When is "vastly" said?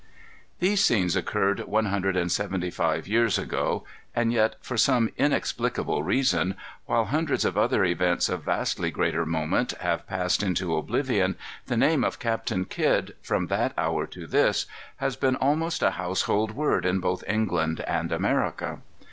8.41-8.89